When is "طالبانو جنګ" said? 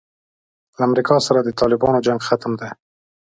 1.59-2.19